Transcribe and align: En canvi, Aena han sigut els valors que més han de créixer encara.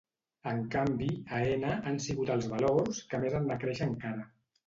En 0.51 0.61
canvi, 0.75 1.09
Aena 1.39 1.75
han 1.91 2.01
sigut 2.07 2.33
els 2.37 2.49
valors 2.53 3.01
que 3.13 3.19
més 3.25 3.35
han 3.41 3.47
de 3.53 3.61
créixer 3.65 3.89
encara. 3.93 4.27